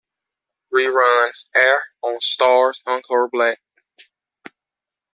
[0.73, 3.59] Reruns air on Starz Encore Black.